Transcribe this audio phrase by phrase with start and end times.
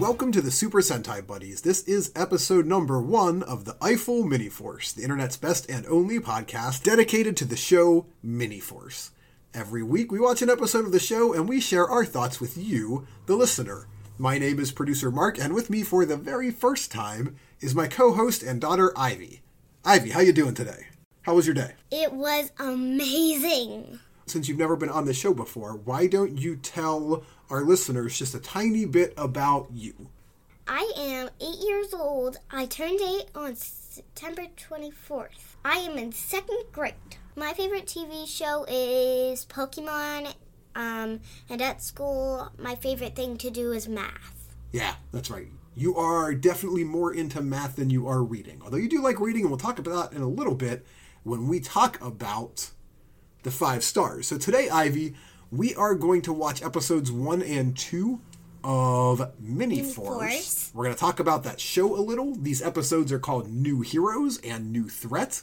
[0.00, 1.60] welcome to the Super Sentai Buddies.
[1.60, 6.18] This is episode number one of the Eiffel Mini Force, the internet's best and only
[6.18, 9.10] podcast dedicated to the show Mini Force.
[9.52, 12.56] Every week, we watch an episode of the show and we share our thoughts with
[12.56, 13.88] you, the listener.
[14.16, 17.86] My name is producer Mark, and with me for the very first time is my
[17.86, 19.42] co-host and daughter Ivy.
[19.84, 20.86] Ivy, how you doing today?
[21.22, 21.74] How was your day?
[21.90, 24.00] It was amazing.
[24.24, 28.34] Since you've never been on the show before, why don't you tell our listeners just
[28.34, 30.08] a tiny bit about you?
[30.68, 32.38] I am eight years old.
[32.50, 35.56] I turned eight on September 24th.
[35.64, 36.94] I am in second grade.
[37.34, 40.32] My favorite TV show is Pokemon.
[40.76, 44.54] Um, and at school, my favorite thing to do is math.
[44.70, 45.48] Yeah, that's right.
[45.74, 48.60] You are definitely more into math than you are reading.
[48.62, 50.86] Although you do like reading, and we'll talk about that in a little bit
[51.24, 52.70] when we talk about
[53.42, 54.28] the five stars.
[54.28, 55.14] So today, Ivy,
[55.50, 58.20] we are going to watch episodes one and two
[58.62, 59.94] of Mini Force.
[59.94, 60.70] Force.
[60.74, 62.34] We're going to talk about that show a little.
[62.34, 65.42] These episodes are called New Heroes and New Threat.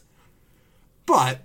[1.06, 1.42] But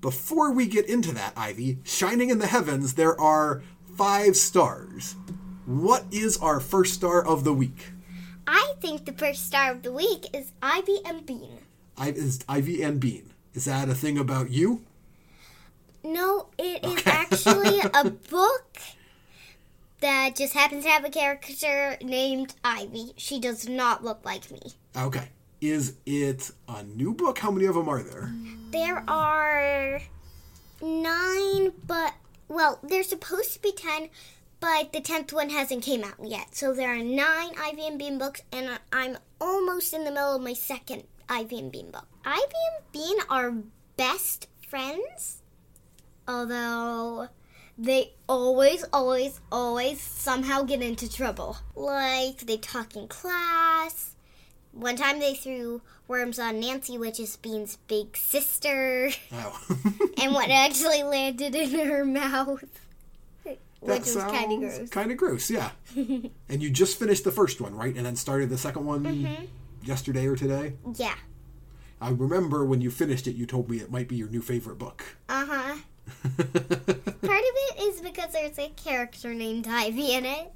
[0.00, 3.62] before we get into that, Ivy, shining in the heavens, there are
[3.96, 5.16] five stars.
[5.64, 7.92] What is our first star of the week?
[8.46, 11.58] I think the first star of the week is Ivy and Bean.
[11.96, 13.32] I, is Ivy and Bean.
[13.54, 14.82] Is that a thing about you?
[16.04, 18.78] No, it is actually a book
[20.00, 23.12] that just happens to have a character named Ivy.
[23.16, 24.60] She does not look like me.
[24.96, 25.28] Okay.
[25.60, 27.38] Is it a new book?
[27.38, 28.32] How many of them are there?
[28.72, 30.02] There are
[30.80, 32.14] nine, but
[32.48, 34.08] well, there's supposed to be ten,
[34.58, 36.56] but the tenth one hasn't came out yet.
[36.56, 40.42] So there are nine Ivy and Bean books, and I'm almost in the middle of
[40.42, 42.06] my second Ivy and Bean book.
[42.24, 43.54] Ivy and Bean are
[43.96, 45.41] best friends,
[46.32, 47.28] although
[47.78, 51.58] they always, always, always somehow get into trouble.
[51.74, 54.14] Like they talk in class.
[54.72, 59.66] One time they threw worms on Nancy, which is Bean's big sister, Oh.
[60.22, 62.64] and one actually landed in her mouth.
[63.44, 64.88] Which that was kind of gross.
[64.90, 65.70] Kind of gross, yeah.
[65.96, 67.94] and you just finished the first one, right?
[67.96, 69.44] And then started the second one Mm-hmm.
[69.82, 70.74] yesterday or today?
[70.94, 71.16] Yeah.
[72.00, 74.78] I remember when you finished it, you told me it might be your new favorite
[74.78, 75.04] book.
[75.28, 75.76] Uh huh.
[76.22, 80.52] Part of it is because there's a character named Ivy in it.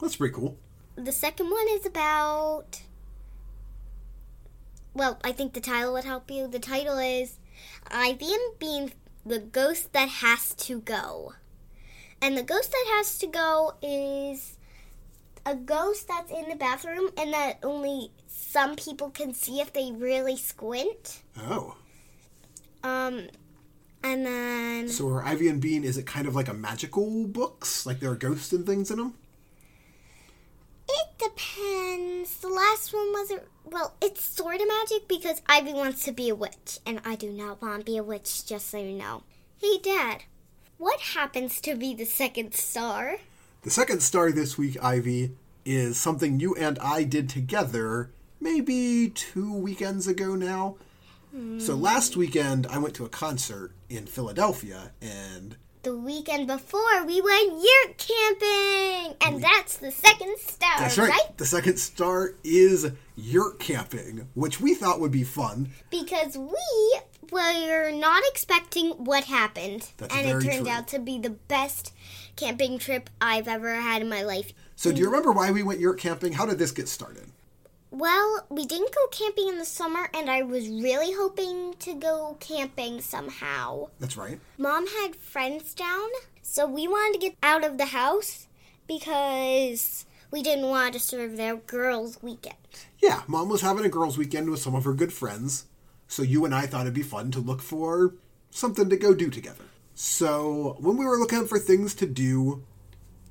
[0.00, 0.56] That's pretty cool.
[0.96, 2.82] The second one is about.
[4.94, 6.48] Well, I think the title would help you.
[6.48, 7.38] The title is
[7.90, 8.92] Ivy and Bean,
[9.24, 11.34] the ghost that has to go.
[12.20, 14.56] And the ghost that has to go is
[15.46, 19.92] a ghost that's in the bathroom and that only some people can see if they
[19.92, 21.22] really squint.
[21.38, 21.76] Oh.
[22.82, 23.28] Um,
[24.02, 24.88] and then.
[24.88, 27.86] So are Ivy and Bean, is it kind of like a magical books?
[27.86, 29.14] Like there are ghosts and things in them?
[30.88, 32.38] It depends.
[32.38, 33.42] The last one wasn't.
[33.64, 37.30] Well, it's sort of magic because Ivy wants to be a witch, and I do
[37.30, 39.22] not want to be a witch, just so you know.
[39.60, 40.22] Hey, Dad,
[40.78, 43.18] what happens to be the second star?
[43.62, 45.32] The second star this week, Ivy,
[45.64, 48.10] is something you and I did together
[48.40, 50.76] maybe two weekends ago now.
[51.58, 57.20] So last weekend, I went to a concert in Philadelphia, and The weekend before, we
[57.20, 61.36] went yurt camping, and that's the second star, that's right.
[61.36, 65.70] The second star is yurt camping, which we thought would be fun.
[65.90, 67.00] Because we
[67.30, 70.68] were not expecting what happened, That's and it turned true.
[70.68, 71.92] out to be the best
[72.36, 74.52] camping trip I've ever had in my life.
[74.76, 76.32] So, do you remember why we went yurt camping?
[76.32, 77.26] How did this get started?
[77.90, 82.36] Well, we didn't go camping in the summer, and I was really hoping to go
[82.38, 83.88] camping somehow.
[83.98, 84.38] That's right.
[84.58, 86.08] Mom had friends down,
[86.42, 88.46] so we wanted to get out of the house
[88.86, 92.56] because we didn't want to serve their girls' weekend.
[92.98, 95.64] Yeah, mom was having a girls' weekend with some of her good friends,
[96.08, 98.14] so you and I thought it'd be fun to look for
[98.50, 99.64] something to go do together.
[99.94, 102.64] So, when we were looking for things to do,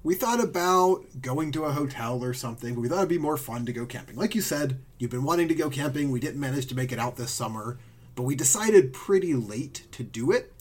[0.08, 2.80] we thought about going to a hotel or something.
[2.80, 4.16] We thought it'd be more fun to go camping.
[4.16, 6.12] Like you said, you've been wanting to go camping.
[6.12, 7.78] We didn't manage to make it out this summer,
[8.16, 10.54] but we decided pretty late to do it.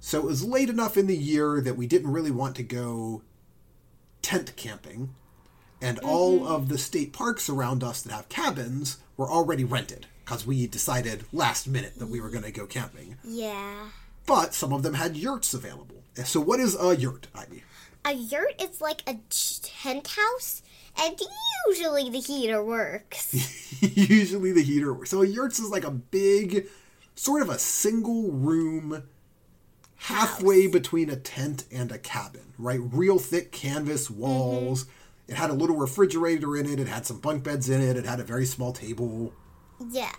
[0.00, 3.22] So it was late enough in the year that we didn't really want to go
[4.20, 5.14] tent camping
[5.80, 6.08] and mm-hmm.
[6.08, 10.66] all of the state parks around us that have cabins were already rented because we
[10.66, 13.16] decided last minute that we were going to go camping.
[13.22, 13.90] Yeah.
[14.26, 15.99] But some of them had yurts available.
[16.14, 17.62] So, what is a yurt, Ivy?
[18.04, 20.62] A yurt is like a tent house,
[21.00, 21.18] and
[21.66, 23.34] usually the heater works.
[23.80, 24.92] Usually the heater.
[24.92, 25.10] Works.
[25.10, 26.66] So, a yurt is like a big,
[27.14, 29.04] sort of a single room,
[29.96, 32.80] halfway between a tent and a cabin, right?
[32.82, 34.86] Real thick canvas walls.
[35.28, 36.80] It had a little refrigerator in it.
[36.80, 37.96] It had some bunk beds in it.
[37.96, 39.32] It had a very small table.
[39.90, 40.12] Yeah.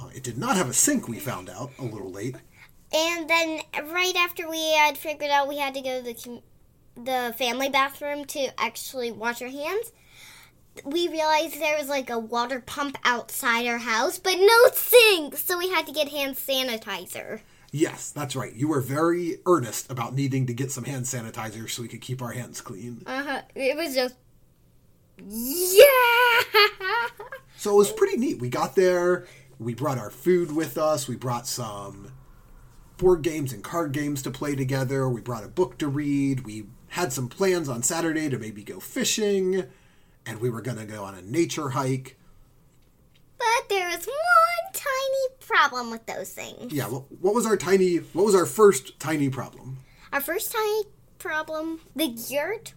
[0.00, 1.08] Uh, it did not have a sink.
[1.08, 2.36] We found out a little late.
[2.92, 3.60] And then
[3.92, 6.42] right after we had figured out we had to go to the
[6.96, 9.92] the family bathroom to actually wash our hands,
[10.84, 15.36] we realized there was like a water pump outside our house, but no sink.
[15.36, 17.40] So we had to get hand sanitizer.
[17.70, 18.54] Yes, that's right.
[18.54, 22.22] You were very earnest about needing to get some hand sanitizer so we could keep
[22.22, 23.02] our hands clean.
[23.06, 23.42] Uh huh.
[23.54, 24.16] It was just
[25.28, 25.84] yeah.
[27.58, 28.38] So it was pretty neat.
[28.38, 29.26] We got there,
[29.58, 32.12] we brought our food with us, we brought some
[32.98, 36.66] board games and card games to play together, we brought a book to read, we
[36.88, 39.64] had some plans on Saturday to maybe go fishing,
[40.26, 42.18] and we were going to go on a nature hike.
[43.38, 46.72] But there was one tiny problem with those things.
[46.72, 49.78] Yeah, what, what was our tiny, what was our first tiny problem?
[50.12, 50.84] Our first tiny
[51.18, 52.74] problem the yurt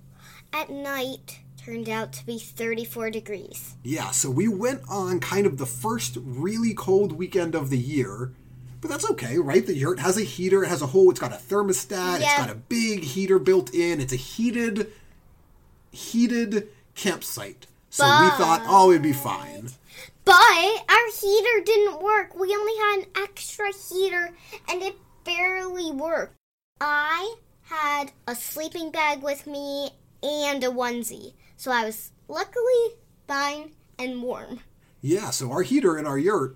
[0.53, 3.75] at night turned out to be 34 degrees.
[3.83, 8.33] Yeah, so we went on kind of the first really cold weekend of the year.
[8.81, 9.65] But that's okay, right?
[9.65, 12.49] The yurt has a heater, it has a whole, it's got a thermostat, It's got
[12.49, 14.91] a big heater built in, it's a heated,
[15.91, 17.67] heated campsite.
[17.91, 19.69] So we thought, oh, it'd be fine.
[20.25, 22.35] But our heater didn't work.
[22.35, 24.31] We only had an extra heater
[24.69, 26.35] and it barely worked.
[26.79, 29.91] I had a sleeping bag with me
[30.23, 31.33] and a onesie.
[31.57, 32.95] So I was luckily
[33.27, 34.61] fine and warm.
[35.01, 36.55] Yeah, so our heater in our yurt,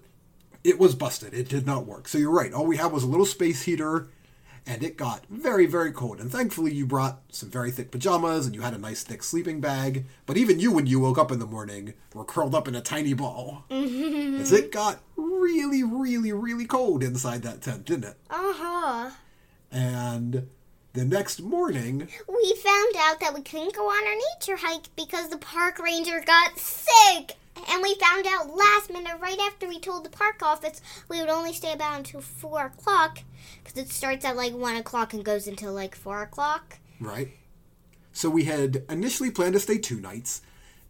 [0.66, 1.34] it was busted.
[1.34, 2.08] It did not work.
[2.08, 2.52] So you're right.
[2.52, 4.08] All we had was a little space heater,
[4.66, 6.20] and it got very, very cold.
[6.20, 9.62] And thankfully, you brought some very thick pajamas, and you had a nice thick sleeping
[9.62, 10.06] bag.
[10.26, 12.82] But even you, when you woke up in the morning, were curled up in a
[12.82, 13.66] tiny ball.
[13.70, 18.18] As it got really, really, really cold inside that tent, didn't it?
[18.32, 19.12] Uh huh.
[19.72, 20.48] And
[20.94, 25.30] the next morning, We found out that we couldn't go on our nature hike because
[25.30, 27.36] the park ranger got sick.
[27.70, 31.30] And we found out last minute, right after we told the park office, we would
[31.30, 33.20] only stay about until 4 o'clock
[33.64, 36.78] because it starts at like 1 o'clock and goes until like 4 o'clock.
[37.00, 37.30] right?
[38.12, 40.42] So we had initially planned to stay two nights,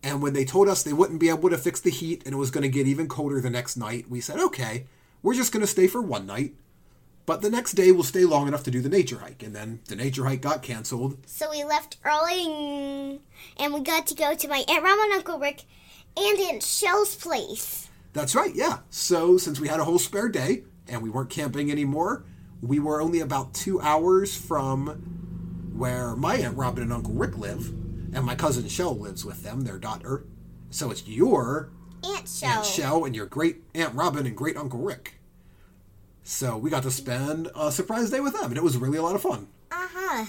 [0.04, 2.38] and when they told us they wouldn't be able to fix the heat and it
[2.38, 4.86] was going to get even colder the next night, we said, okay,
[5.24, 6.54] we're just going to stay for one night.
[7.26, 9.80] But the next day we'll stay long enough to do the nature hike, and then
[9.88, 11.18] the nature hike got canceled.
[11.26, 13.20] So we left early
[13.58, 15.64] and we got to go to my Aunt Ram and Uncle Rick
[16.18, 17.90] and Aunt Shell's place.
[18.14, 18.80] That's right, yeah.
[18.90, 22.26] So since we had a whole spare day and we weren't camping anymore,
[22.62, 24.88] we were only about two hours from
[25.76, 27.68] where my Aunt Robin and Uncle Rick live,
[28.14, 30.26] and my cousin Shell lives with them, their daughter.
[30.70, 31.72] So it's your
[32.04, 32.50] Aunt Shell.
[32.50, 35.20] Aunt Shell and your great Aunt Robin and great Uncle Rick.
[36.24, 39.02] So we got to spend a surprise day with them, and it was really a
[39.02, 39.48] lot of fun.
[39.72, 40.26] Uh huh.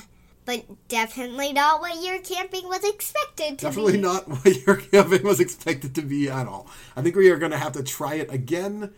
[0.47, 3.99] But definitely not what your camping was expected to Definitely be.
[4.01, 6.69] not what your camping was expected to be at all.
[6.97, 8.93] I think we are going to have to try it again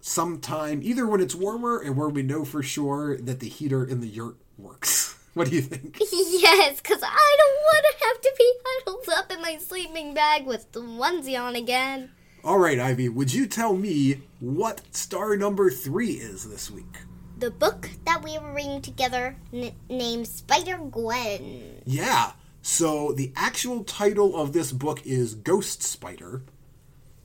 [0.00, 4.00] sometime, either when it's warmer and where we know for sure that the heater in
[4.00, 5.18] the yurt works.
[5.34, 5.96] What do you think?
[6.12, 10.44] Yes, because I don't want to have to be huddled up in my sleeping bag
[10.44, 12.10] with the onesie on again.
[12.44, 16.98] All right, Ivy, would you tell me what star number three is this week?
[17.42, 21.82] The book that we were reading together n- named Spider Gwen.
[21.84, 22.34] Yeah.
[22.62, 26.44] So the actual title of this book is Ghost Spider,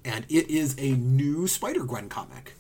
[0.04, 2.56] and it is a new Spider Gwen comic.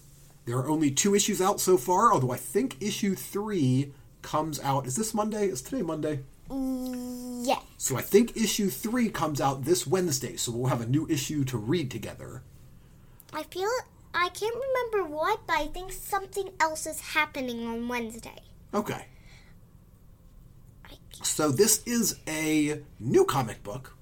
[0.46, 3.92] There are only two issues out so far, although I think issue three
[4.22, 4.86] comes out.
[4.86, 5.48] Is this Monday?
[5.48, 6.20] Is today Monday?
[6.52, 7.64] Mm, yes.
[7.78, 11.44] So I think issue three comes out this Wednesday, so we'll have a new issue
[11.46, 12.44] to read together.
[13.34, 13.72] I feel
[14.20, 18.42] I can't remember what, but I think something else is happening on Wednesday.
[18.74, 19.06] Okay.
[21.22, 23.96] So this is a new comic book.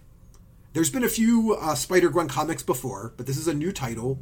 [0.71, 4.19] There's been a few uh, Spider Gwen comics before, but this is a new title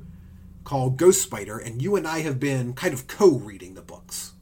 [0.64, 4.34] called Ghost Spider, and you and I have been kind of co-reading the books.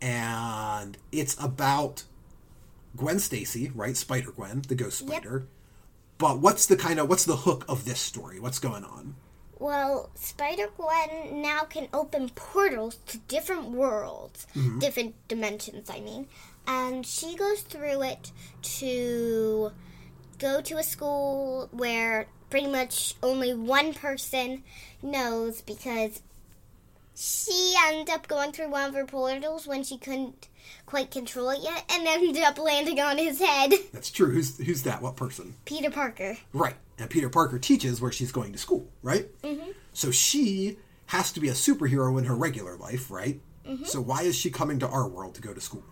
[0.00, 2.04] And it's about
[2.96, 3.96] Gwen Stacy, right?
[3.96, 5.12] Spider Gwen, the Ghost Spider.
[5.12, 5.22] Yep.
[5.22, 5.48] Spider.
[6.18, 8.38] But what's the kind of what's the hook of this story?
[8.38, 9.16] What's going on?
[9.60, 14.78] Well, Spider Gwen now can open portals to different worlds, mm-hmm.
[14.78, 16.28] different dimensions, I mean.
[16.66, 18.32] And she goes through it
[18.78, 19.70] to
[20.38, 24.62] go to a school where pretty much only one person
[25.02, 26.22] knows because
[27.14, 30.48] she ended up going through one of her portals when she couldn't
[30.86, 33.72] quite control it yet and ended up landing on his head.
[33.92, 34.30] That's true.
[34.30, 35.02] Who's who's that?
[35.02, 35.54] What person?
[35.64, 36.36] Peter Parker.
[36.52, 36.76] Right.
[36.98, 39.28] And Peter Parker teaches where she's going to school, right?
[39.42, 39.70] Mm-hmm.
[39.92, 43.40] So she has to be a superhero in her regular life, right?
[43.84, 45.84] So why is she coming to our world to go to school?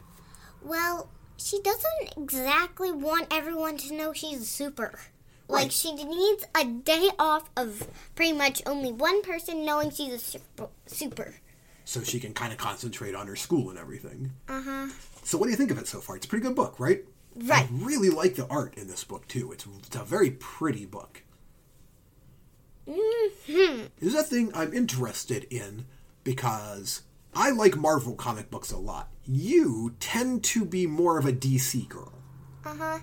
[0.63, 4.99] Well, she doesn't exactly want everyone to know she's a super.
[5.47, 10.19] Like she needs a day off of pretty much only one person knowing she's a
[10.19, 10.69] super.
[10.87, 11.35] super.
[11.89, 14.35] So she can kind of concentrate on her school and everything.
[14.47, 14.89] Uh huh.
[15.23, 16.17] So what do you think of it so far?
[16.17, 17.03] It's a pretty good book, right?
[17.35, 17.65] Right.
[17.65, 19.53] I really like the art in this book too.
[19.53, 21.23] It's, it's a very pretty book.
[22.87, 23.85] Hmm.
[24.01, 25.87] This is a thing I'm interested in
[26.25, 27.05] because
[27.35, 29.09] I like Marvel comic books a lot.
[29.25, 32.13] You tend to be more of a DC girl.
[32.67, 32.99] Uh huh.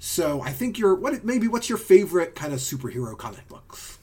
[0.00, 3.99] So I think you're what maybe what's your favorite kind of superhero comic books?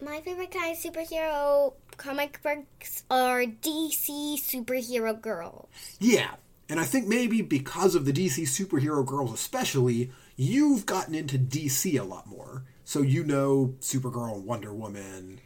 [0.00, 5.68] My favorite kind of superhero comic books are DC superhero girls.
[5.98, 6.34] Yeah.
[6.68, 11.98] And I think maybe because of the DC superhero girls especially, you've gotten into DC
[11.98, 12.64] a lot more.
[12.84, 15.40] So you know Supergirl and Wonder Woman,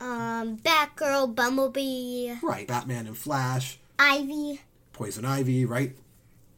[0.00, 4.60] Um, Batgirl, Bumblebee, right, Batman and Flash, Ivy.
[4.92, 5.96] Poison Ivy, right?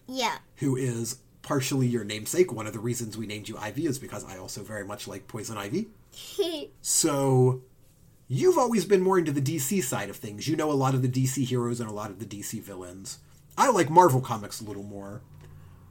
[0.08, 0.38] Yeah.
[0.56, 2.52] Who is partially your namesake.
[2.52, 5.28] One of the reasons we named you Ivy is because I also very much like
[5.28, 5.86] Poison Ivy.
[6.80, 7.62] So
[8.28, 10.48] you've always been more into the DC side of things.
[10.48, 13.18] You know a lot of the DC heroes and a lot of the DC villains.
[13.58, 15.22] I like Marvel comics a little more,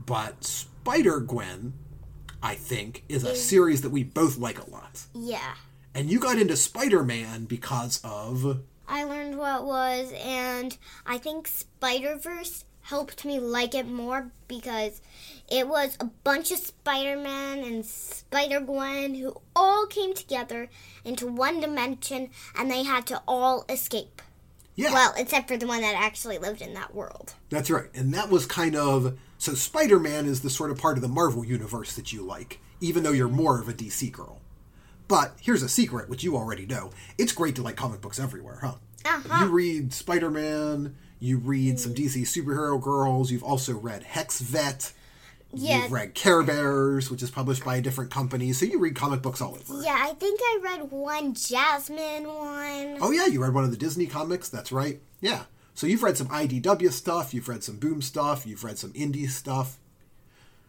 [0.06, 1.74] but Spider Gwen,
[2.42, 5.06] I think, is a series that we both like a lot.
[5.14, 5.56] yeah.
[5.94, 8.60] And you got into Spider Man because of.
[8.86, 14.32] I learned what it was, and I think Spider Verse helped me like it more
[14.50, 15.02] because
[15.50, 20.70] it was a bunch of Spider Man and Spider Gwen who all came together
[21.04, 24.22] into one dimension and they had to all escape.
[24.76, 27.36] Yeah, Well, except for the one that actually lived in that world.
[27.50, 27.90] that's right.
[27.94, 29.18] And that was kind of.
[29.38, 32.60] So Spider Man is the sort of part of the Marvel universe that you like,
[32.82, 34.42] even though you're more of a DC girl.
[35.08, 36.90] But here's a secret, which you already know.
[37.18, 38.74] It's great to like comic books everywhere, huh?
[39.06, 39.46] Uh-huh.
[39.46, 44.92] You read Spider Man, you read some DC superhero girls, you've also read Hex Vet,
[45.58, 45.84] Yeah.
[45.84, 49.22] you've read Care Bears, which is published by a different company, so you read comic
[49.22, 49.82] books all over.
[49.82, 52.98] Yeah, I think I read one Jasmine one.
[53.02, 55.02] Oh, yeah, you read one of the Disney comics, that's right.
[55.22, 55.44] Yeah.
[55.74, 59.30] So you've read some IDW stuff, you've read some Boom stuff, you've read some indie
[59.30, 59.78] stuff.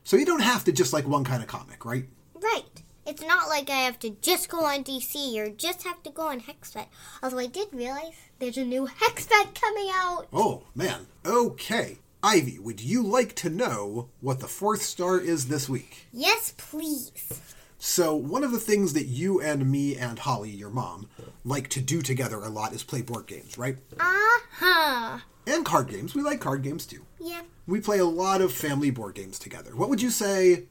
[0.04, 2.06] So you don't have to just like one kind of comic, right?
[2.34, 2.82] Right.
[3.06, 6.28] It's not like I have to just go on DC or just have to go
[6.28, 6.88] on Hex Vet.
[7.22, 10.26] Although I did realize there's a new Hex Vet coming out.
[10.32, 11.06] Oh, man.
[11.24, 11.98] Okay.
[12.26, 16.09] Ivy, would you like to know what the fourth star is this week?
[16.12, 17.40] Yes, please.
[17.78, 21.09] So, one of the things that you and me and Holly, your mom,
[21.45, 23.76] like to do together a lot is play board games, right?
[24.00, 25.18] Uh huh.
[25.47, 26.16] And card games.
[26.16, 27.06] We like card games too.
[27.21, 27.42] Yeah.
[27.64, 29.76] We play a lot of family board games together.
[29.76, 30.64] What would you say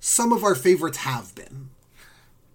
[0.00, 1.68] some of our favorites have been?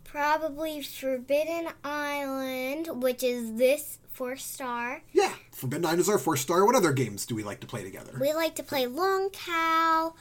[0.03, 5.01] Probably Forbidden Island, which is this four star.
[5.11, 6.65] Yeah, Forbidden Island is our fourth star.
[6.65, 8.17] What other games do we like to play together?
[8.19, 10.13] We like to play Long Cow,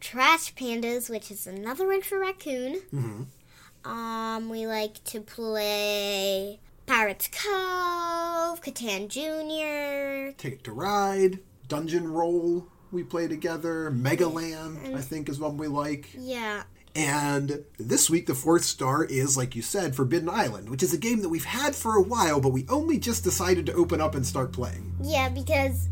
[0.00, 2.80] Trash Pandas, which is another one for Raccoon.
[2.92, 3.88] Mm-hmm.
[3.88, 10.32] Um, we like to play Pirates Cove, Catan Junior.
[10.32, 13.90] Ticket to Ride, Dungeon Roll, we play together.
[13.90, 16.08] Megaland, I think, is one we like.
[16.16, 16.64] Yeah.
[16.98, 20.98] And this week, the fourth star is, like you said, Forbidden Island, which is a
[20.98, 24.16] game that we've had for a while, but we only just decided to open up
[24.16, 24.92] and start playing.
[25.00, 25.88] Yeah, because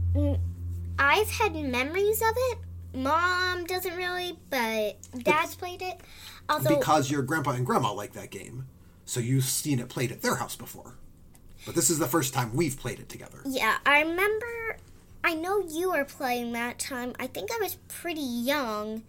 [0.98, 2.58] I've had memories of it.
[2.92, 6.00] Mom doesn't really, but Dad's played it.
[6.48, 8.66] Although, Because your grandpa and grandma like that game,
[9.04, 10.94] so you've seen it played at their house before.
[11.66, 13.42] But this is the first time we've played it together.
[13.46, 14.78] yeah, I remember.
[15.22, 17.12] I know you were playing that time.
[17.20, 19.04] I think I was pretty young,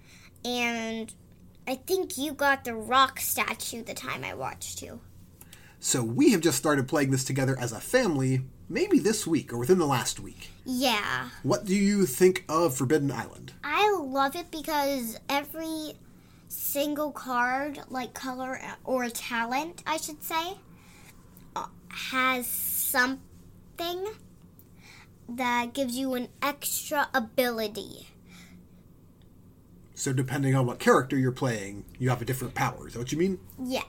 [0.46, 1.12] and
[1.68, 5.02] I think you got the rock statue the time I watched you.
[5.80, 9.58] So we have just started playing this together as a family, maybe this week or
[9.58, 10.50] within the last week.
[10.66, 13.54] Yeah, What do you think of Forbidden Island?
[13.64, 15.94] I love it because every
[16.48, 20.58] single card, like color or talent, I should say,
[21.56, 24.08] uh, has something
[25.30, 28.08] that gives you an extra ability.
[29.98, 32.88] So depending on what character you're playing, you have a different power.
[32.88, 33.40] Is that what you mean?
[33.60, 33.82] Yeah,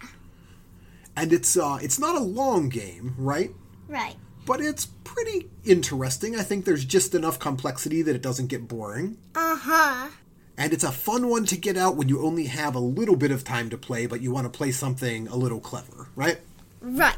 [1.15, 3.51] And it's uh it's not a long game, right?
[3.89, 4.17] right.
[4.47, 6.35] But it's pretty interesting.
[6.35, 9.19] I think there's just enough complexity that it doesn't get boring.
[9.35, 10.09] Uh huh.
[10.57, 13.31] And it's a fun one to get out when you only have a little bit
[13.31, 16.39] of time to play, but you want to play something a little clever, right?
[16.81, 17.17] Right.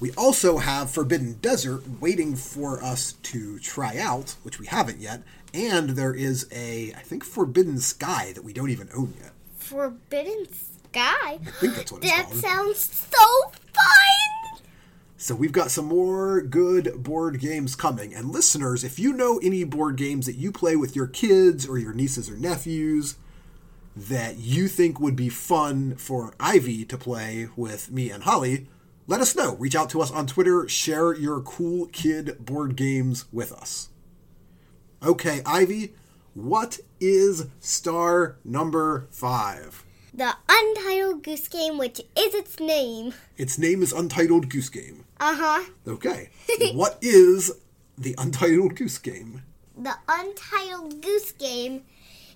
[0.00, 5.22] We also have Forbidden Desert waiting for us to try out, which we haven't yet.
[5.52, 9.32] And there is a, I think, Forbidden Sky that we don't even own yet.
[9.58, 11.34] Forbidden Sky.
[11.34, 12.32] I think that's what it's called.
[12.32, 14.62] That sounds so fun.
[15.18, 18.14] So we've got some more good board games coming.
[18.14, 21.76] And listeners, if you know any board games that you play with your kids or
[21.76, 23.16] your nieces or nephews
[23.94, 28.66] that you think would be fun for Ivy to play with me and Holly,
[29.10, 29.56] let us know.
[29.56, 30.68] Reach out to us on Twitter.
[30.68, 33.88] Share your cool kid board games with us.
[35.02, 35.94] Okay, Ivy,
[36.32, 39.84] what is star number five?
[40.14, 43.12] The Untitled Goose Game, which is its name.
[43.36, 45.04] Its name is Untitled Goose Game.
[45.18, 45.64] Uh huh.
[45.88, 46.30] Okay.
[46.74, 47.50] what is
[47.98, 49.42] the Untitled Goose Game?
[49.76, 51.82] The Untitled Goose Game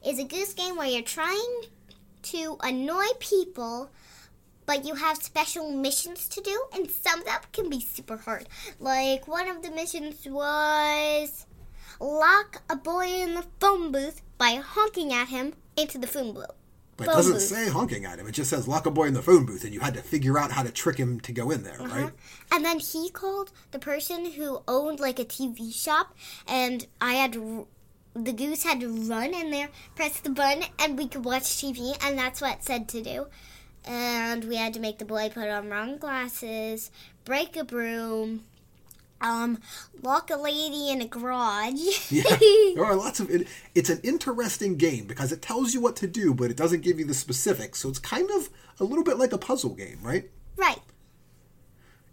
[0.04, 1.62] is a goose game where you're trying
[2.22, 3.90] to annoy people,
[4.66, 8.49] but you have special missions to do, and some of them can be super hard.
[8.80, 11.47] Like, one of the missions was
[12.00, 16.47] lock a boy in the phone booth by honking at him into the phone booth.
[16.97, 17.42] But it doesn't booth.
[17.42, 18.26] say honking at him.
[18.28, 20.38] It just says lock a boy in the phone booth, and you had to figure
[20.38, 22.02] out how to trick him to go in there, uh-huh.
[22.02, 22.12] right?
[22.52, 26.14] And then he called the person who owned like a TV shop,
[26.47, 27.66] and I had to,
[28.14, 31.97] the goose had to run in there, press the button, and we could watch TV,
[32.04, 33.26] and that's what it said to do.
[33.86, 36.90] And we had to make the boy put on wrong glasses,
[37.24, 38.44] break a broom,
[39.20, 39.58] um,
[40.02, 42.10] lock a lady in a garage.
[42.10, 42.22] Yeah,
[42.74, 43.30] there are lots of.
[43.30, 46.80] It, it's an interesting game because it tells you what to do, but it doesn't
[46.82, 47.80] give you the specifics.
[47.80, 48.48] So it's kind of
[48.80, 50.30] a little bit like a puzzle game, right?
[50.56, 50.80] right.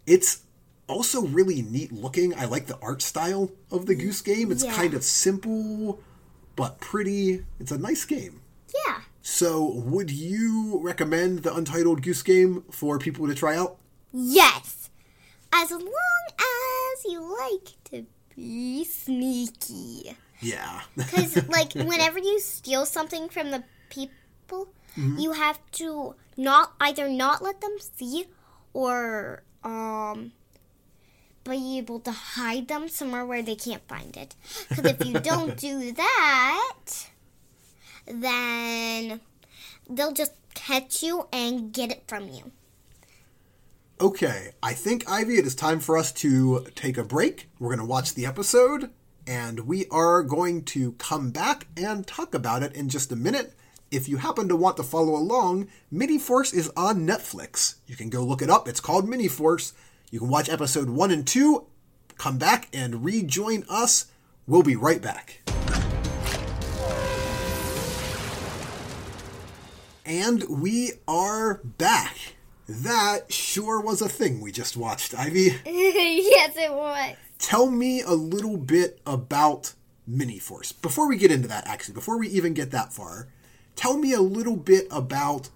[0.05, 0.41] It's
[0.87, 2.33] also really neat looking.
[2.35, 4.51] I like the art style of the Goose Game.
[4.51, 4.73] It's Yeah.
[4.73, 5.99] kind of simple
[6.55, 7.45] but pretty.
[7.59, 8.41] It's a nice game.
[8.87, 9.01] Yeah.
[9.21, 13.77] So, would you recommend the Untitled Goose Game for people to try out?
[14.11, 14.89] Yes.
[15.53, 20.15] As long as you like to be sneaky.
[20.39, 20.81] Yeah.
[20.97, 24.69] Because, like, whenever you steal something from the people,
[25.17, 28.25] you have to not either not let them see
[28.73, 30.33] or um
[31.43, 34.35] be able to hide them somewhere where they can't find it.
[34.69, 36.85] Because if you don't do that,
[38.05, 39.21] then
[39.89, 42.51] they'll just catch you and get it from you.
[43.99, 47.49] Okay, I think, Ivy, it is time for us to take a break.
[47.59, 48.89] We're going to watch the episode,
[49.27, 53.53] and we are going to come back and talk about it in just a minute.
[53.91, 57.75] If you happen to want to follow along, Mini Force is on Netflix.
[57.85, 58.67] You can go look it up.
[58.67, 59.73] It's called Mini Force.
[60.09, 61.67] You can watch episode one and two,
[62.17, 64.05] come back and rejoin us.
[64.47, 65.41] We'll be right back.
[70.05, 72.35] And we are back.
[72.67, 75.59] That sure was a thing we just watched, Ivy.
[75.65, 77.15] yes, it was.
[77.37, 79.73] Tell me a little bit about
[80.07, 80.71] Mini Force.
[80.71, 83.27] Before we get into that, actually, before we even get that far,
[83.75, 85.49] tell me a little bit about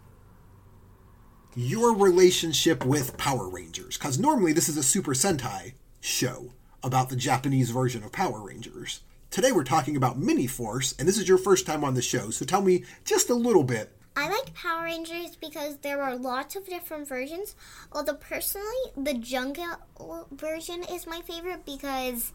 [1.55, 3.97] your relationship with Power Rangers.
[3.97, 6.53] Because normally this is a Super Sentai show
[6.84, 9.01] about the Japanese version of Power Rangers.
[9.31, 12.29] Today we're talking about Mini Force, and this is your first time on the show,
[12.29, 16.56] so tell me just a little bit I like Power Rangers because there are lots
[16.56, 17.56] of different versions.
[17.91, 19.78] Although personally, the jungle
[20.32, 22.32] version is my favorite because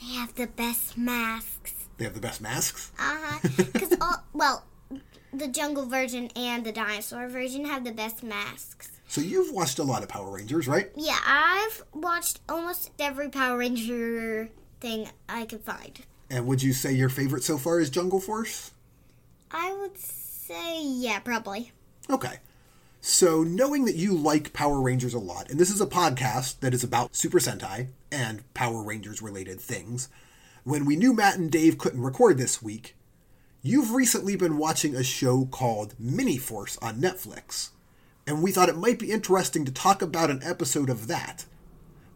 [0.00, 1.88] they have the best masks.
[1.98, 2.92] They have the best masks.
[2.98, 3.48] Uh huh.
[3.72, 4.64] Because all well,
[5.32, 8.92] the jungle version and the dinosaur version have the best masks.
[9.08, 10.90] So you've watched a lot of Power Rangers, right?
[10.96, 16.00] Yeah, I've watched almost every Power Ranger thing I could find.
[16.30, 18.72] And would you say your favorite so far is Jungle Force?
[19.50, 21.72] I would say yeah, probably.
[22.10, 22.38] Okay.
[23.00, 26.72] So, knowing that you like Power Rangers a lot, and this is a podcast that
[26.72, 30.08] is about Super Sentai and Power Rangers related things,
[30.64, 32.96] when we knew Matt and Dave couldn't record this week,
[33.60, 37.70] you've recently been watching a show called Mini Force on Netflix.
[38.26, 41.44] And we thought it might be interesting to talk about an episode of that.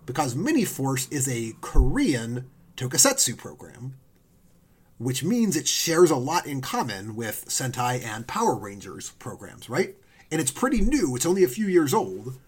[0.07, 3.97] Because Mini Force is a Korean tokusatsu program
[4.99, 9.95] which means it shares a lot in common with Sentai and Power Rangers programs, right?
[10.31, 12.39] And it's pretty new, it's only a few years old.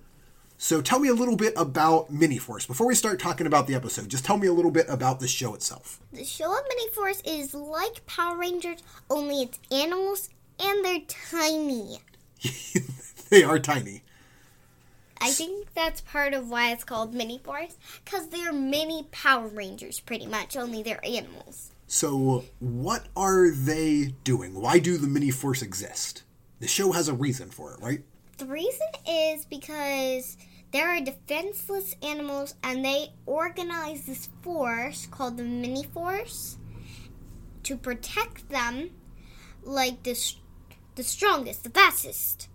[0.59, 2.67] So tell me a little bit about Mini Force.
[2.67, 5.29] Before we start talking about the episode, just tell me a little bit about the
[5.29, 6.01] show itself.
[6.13, 12.01] The show of Mini Force is like Power Rangers, only it's animals and they're tiny.
[13.31, 14.03] they are tiny.
[15.21, 20.01] I think that's part of why it's called Mini Force, because they're mini Power Rangers,
[20.01, 21.73] pretty much, only they're animals.
[21.93, 24.55] So, what are they doing?
[24.55, 26.23] Why do the Mini Force exist?
[26.61, 28.05] The show has a reason for it, right?
[28.39, 30.37] The reason is because
[30.71, 36.59] there are defenseless animals and they organize this force called the Mini Force
[37.65, 38.91] to protect them
[39.65, 40.17] like the,
[40.95, 42.49] the strongest, the fastest.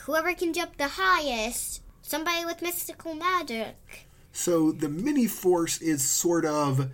[0.00, 4.08] Whoever can jump the highest somebody with mystical magic.
[4.30, 6.90] So the mini force is sort of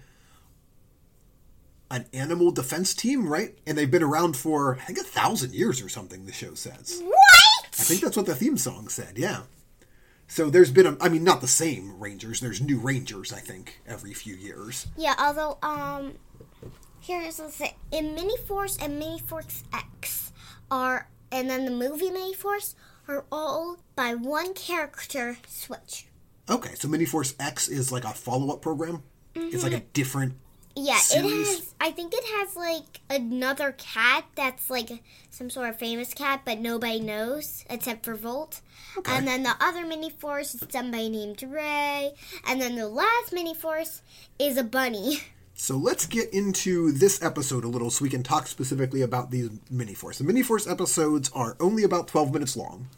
[1.93, 3.57] an animal defense team, right?
[3.67, 6.27] And they've been around for I think a thousand years or something.
[6.27, 7.03] The show says.
[7.05, 7.67] What?
[7.67, 9.19] I think that's what the theme song said.
[9.19, 9.43] Yeah.
[10.27, 12.41] So there's been a, I mean, not the same Rangers.
[12.41, 14.87] There's new Rangers, I think, every few years.
[14.97, 16.15] Yeah, although um,
[17.01, 20.33] here's the thing: in Mini Force and Mini Force X
[20.71, 22.75] are, and then the movie Mini Force
[23.07, 26.07] are all by one character switch.
[26.49, 29.03] Okay, so Mini Force X is like a follow up program.
[29.35, 30.35] It's like a different.
[30.75, 31.33] Yeah, Series?
[31.33, 31.75] it has.
[31.81, 34.91] I think it has like another cat that's like
[35.31, 38.61] some sort of famous cat, but nobody knows except for Volt.
[38.97, 39.13] Okay.
[39.15, 42.13] And then the other mini force is somebody named Ray.
[42.47, 44.03] And then the last mini force
[44.39, 45.19] is a bunny.
[45.55, 49.51] So let's get into this episode a little so we can talk specifically about these
[49.71, 50.19] Mini Force.
[50.19, 52.89] The Mini Force episodes are only about 12 minutes long.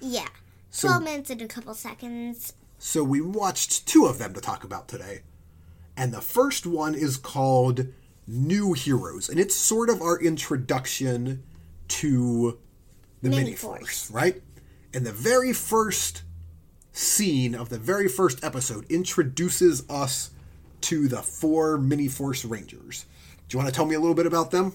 [0.00, 0.28] Yeah,
[0.70, 2.54] So- twelve minutes and a couple seconds.
[2.78, 5.22] So we watched two of them to talk about today.
[5.96, 7.86] And the first one is called
[8.26, 9.28] New Heroes.
[9.28, 11.42] And it's sort of our introduction
[11.88, 12.58] to
[13.22, 14.42] the Mini Force, right?
[14.92, 16.22] And the very first
[16.92, 20.30] scene of the very first episode introduces us
[20.82, 23.06] to the four Mini Force Rangers.
[23.48, 24.72] Do you want to tell me a little bit about them?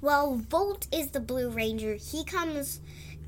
[0.00, 1.94] Well, Volt is the Blue Ranger.
[1.94, 2.80] He comes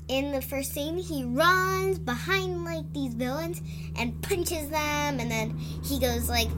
[0.07, 0.97] in the first scene.
[0.97, 3.61] He runs behind like these villains
[3.97, 6.49] and punches them, and then he goes like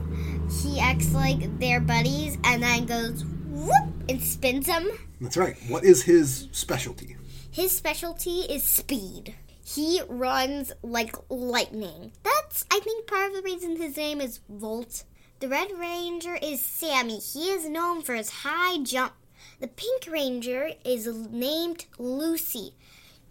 [0.62, 4.88] he acts like they're buddies, and then goes whoop and spins them.
[5.20, 5.56] That's right.
[5.68, 7.16] What is his specialty?
[7.50, 9.34] His specialty is speed.
[9.64, 12.12] He runs like lightning.
[12.22, 15.04] That's, I think, part of the reason his name is Volt.
[15.40, 17.18] The Red Ranger is Sammy.
[17.18, 19.12] He is known for his high jump.
[19.60, 22.74] The Pink Ranger is named Lucy,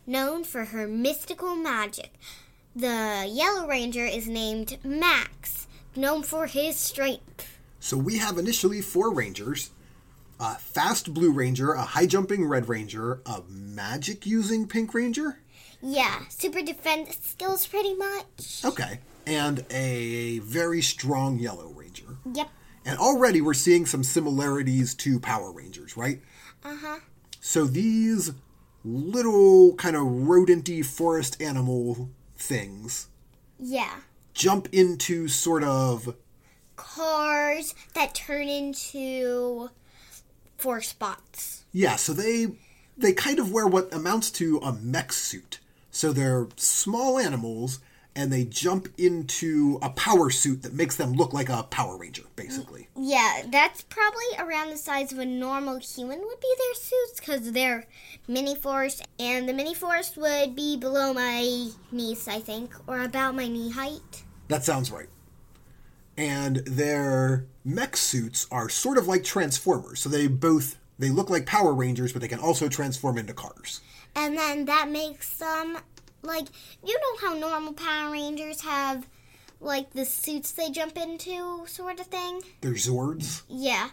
[0.08, 2.14] known for her mystical magic.
[2.76, 7.60] The Yellow Ranger is named Max, known for his strength.
[7.80, 9.72] So we have initially four Rangers
[10.40, 15.40] a fast Blue Ranger, a high jumping Red Ranger, a magic using Pink Ranger.
[15.82, 18.64] Yeah, super defense skills pretty much.
[18.64, 19.00] Okay.
[19.26, 22.18] And a very strong Yellow Ranger.
[22.34, 22.50] Yep.
[22.86, 26.22] And already we're seeing some similarities to Power Rangers, right?
[26.64, 27.00] Uh huh.
[27.42, 28.32] So these
[28.88, 33.08] little kind of rodenty forest animal things
[33.60, 34.02] Yeah.
[34.34, 36.16] jump into sort of
[36.76, 39.70] cars that turn into
[40.58, 41.64] force bots.
[41.72, 42.48] Yeah, so they
[42.98, 45.60] they kind of wear what amounts to a mech suit.
[45.92, 47.80] So they're small animals
[48.18, 52.24] and they jump into a power suit that makes them look like a Power Ranger,
[52.36, 52.88] basically.
[52.98, 57.52] Yeah, that's probably around the size of a normal human would be their suits because
[57.52, 57.86] they're
[58.28, 63.36] mini force, and the mini force would be below my knees, I think, or about
[63.36, 64.24] my knee height.
[64.48, 65.10] That sounds right.
[66.18, 70.00] And their mech suits are sort of like Transformers.
[70.00, 73.82] So they both they look like Power Rangers, but they can also transform into cars.
[74.16, 75.78] And then that makes them
[76.22, 76.48] like
[76.86, 79.08] you know how normal Power Rangers have
[79.60, 82.42] like the suits they jump into, sort of thing.
[82.62, 83.42] They're Zords.
[83.50, 83.90] Yeah.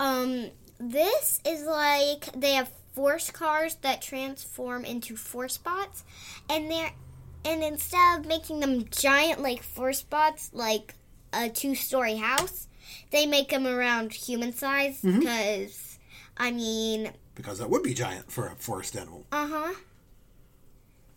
[0.00, 6.04] Um, this is like they have force cars that transform into force bots,
[6.50, 6.90] and they're
[7.44, 10.94] and instead of making them giant like force bots, like
[11.32, 12.66] a two-story house,
[13.12, 15.98] they make them around human size because,
[16.36, 19.24] I mean, Because that would be giant for a forest animal.
[19.30, 19.74] uh huh.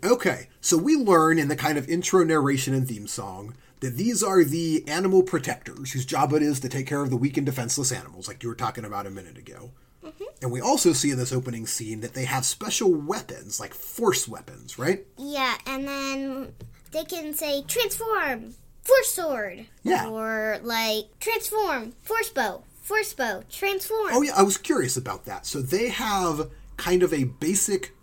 [0.04, 4.24] Okay, so we learn in the kind of intro narration and theme song that these
[4.24, 7.46] are the animal protectors whose job it is to take care of the weak and
[7.46, 9.72] defenseless animals, like you were talking about a minute ago.
[10.04, 10.24] Mm-hmm.
[10.42, 14.28] And we also see in this opening scene that they have special weapons, like force
[14.28, 15.06] weapons, right?
[15.18, 16.54] Yeah, and then
[16.92, 20.08] they can say transform, force sword, Yeah.
[20.10, 24.10] or like transform, force bow, force bow, transform.
[24.12, 25.46] Oh, yeah, I was curious about that.
[25.46, 27.96] So they have kind of a basic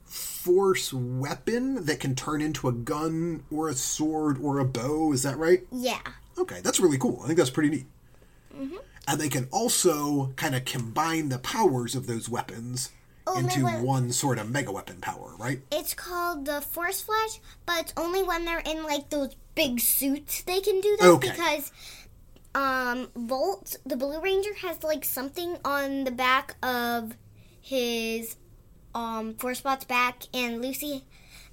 [0.45, 5.23] force weapon that can turn into a gun or a sword or a bow, is
[5.25, 5.63] that right?
[5.73, 6.01] Yeah.
[6.39, 7.21] Okay, that's really cool.
[7.23, 7.87] I think that's pretty neat.
[9.07, 12.91] And they can also kind of combine the powers of those weapons
[13.27, 13.83] Oh, into wait, wait.
[13.85, 15.61] one sort of mega weapon power, right?
[15.71, 20.43] It's called the Force Flash, but it's only when they're in like those big suits
[20.43, 21.31] they can do that Okay.
[21.31, 21.73] because
[22.55, 27.17] um Volt, the Blue Ranger, has like something on the back of
[27.61, 28.37] his
[28.99, 31.05] um Force Bot's back, and Lucy,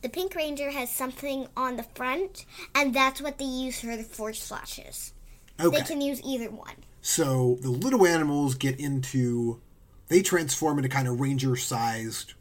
[0.01, 4.03] the Pink Ranger, has something on the front, and that's what they use for the
[4.03, 5.13] Force Flashes.
[5.59, 5.77] Okay.
[5.77, 6.75] They can use either one.
[7.01, 9.61] So the little animals get into,
[10.07, 12.33] they transform into kind of ranger sized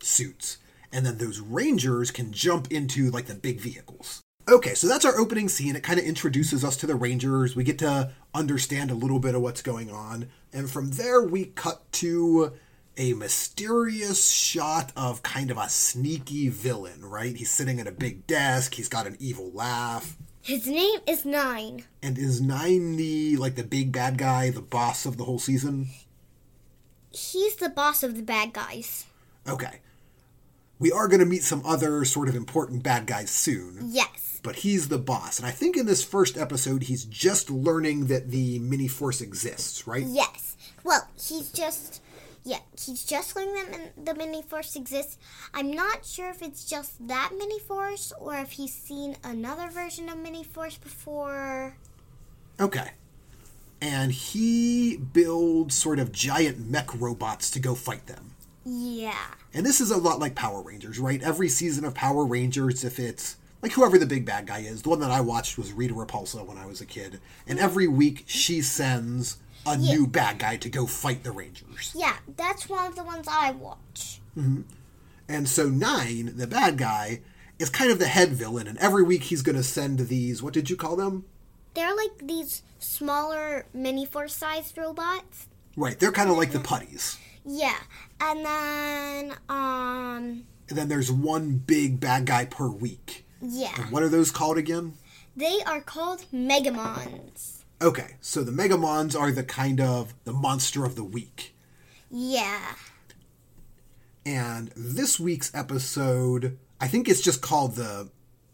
[0.00, 0.58] suits.
[0.92, 4.22] and then those Rangers can jump into like the big vehicles.
[4.48, 5.74] Okay, so that's our opening scene.
[5.74, 7.56] It kind of introduces us to the Rangers.
[7.56, 10.28] We get to understand a little bit of what's going on.
[10.52, 12.52] And from there, we cut to
[12.96, 17.36] a mysterious shot of kind of a sneaky villain, right?
[17.36, 20.16] He's sitting at a big desk, he's got an evil laugh.
[20.42, 21.84] His name is Nine.
[22.02, 25.88] And is Nine the like the big bad guy, the boss of the whole season?
[27.10, 29.06] He's the boss of the bad guys.
[29.48, 29.80] Okay.
[30.78, 33.88] We are going to meet some other sort of important bad guys soon.
[33.90, 34.40] Yes.
[34.42, 35.38] But he's the boss.
[35.38, 39.86] And I think in this first episode, he's just learning that the mini force exists,
[39.86, 40.04] right?
[40.06, 40.56] Yes.
[40.84, 42.02] Well, he's just.
[42.46, 45.18] Yeah, he's just learning that the mini force exists.
[45.52, 50.08] I'm not sure if it's just that mini force or if he's seen another version
[50.08, 51.76] of mini force before.
[52.60, 52.92] Okay.
[53.80, 58.36] And he builds sort of giant mech robots to go fight them.
[58.64, 59.26] Yeah.
[59.52, 61.20] And this is a lot like Power Rangers, right?
[61.20, 64.90] Every season of Power Rangers, if it's like whoever the big bad guy is, the
[64.90, 67.18] one that I watched was Rita Repulsa when I was a kid.
[67.48, 69.94] And every week she sends a Yeah.
[69.94, 71.92] new bad guy to go fight the Rangers.
[71.94, 74.20] Yeah, that's one of the ones I watch.
[75.28, 77.20] And so Nine, the bad guy,
[77.58, 80.52] is kind of the head villain, and every week he's going to send these, what
[80.52, 81.24] did you call them?
[81.74, 85.46] They're like these smaller mini force sized robots.
[85.76, 87.18] Right, they're kind of like the putties.
[87.44, 87.76] Yeah.
[88.20, 93.24] And then um And then there's one big bad guy per week.
[93.42, 93.72] yeah.
[93.80, 94.94] And what are those called again?
[95.36, 97.55] They are called Megamons.
[97.80, 101.54] Okay, so the Megamons are the kind of the monster of the week.
[102.10, 102.74] Yeah.
[104.24, 108.10] And this week's episode, I think it's just called the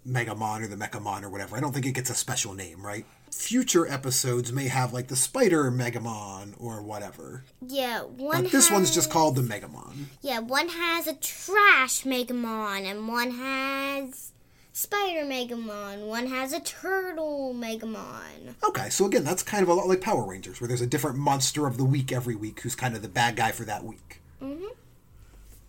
[0.06, 1.56] Megamon or the Mechamon or whatever.
[1.56, 3.06] I don't think it gets a special name, right?
[3.30, 7.44] Future episodes may have like the Spider Megamon or whatever.
[7.66, 10.06] Yeah, one But this one's just called the Megamon.
[10.20, 14.31] Yeah, one has a trash Megamon and one has
[14.72, 16.06] Spider Megamon.
[16.06, 18.54] One has a turtle Megamon.
[18.64, 21.18] Okay, so again, that's kind of a lot like Power Rangers, where there's a different
[21.18, 24.20] monster of the week every week who's kind of the bad guy for that week.
[24.40, 24.68] Mhm.